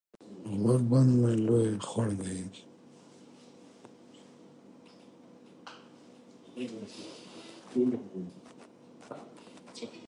[0.45, 1.11] د غوربند
[1.47, 2.63] لوے خوړ بهېږي